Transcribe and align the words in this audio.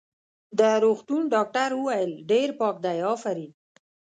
د 0.59 0.61
روغتون 0.83 1.21
ډاکټر 1.33 1.69
وویل: 1.75 2.11
ډېر 2.31 2.49
پاک 2.59 2.75
دی، 2.85 2.97
افرین. 3.13 3.51